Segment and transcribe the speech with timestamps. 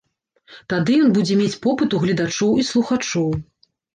[0.71, 3.29] Тады ён будзе мець попыт у гледачоў і слухачоў.